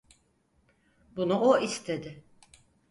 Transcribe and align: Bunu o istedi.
Bunu 1.15 1.39
o 1.41 1.59
istedi. 1.59 2.23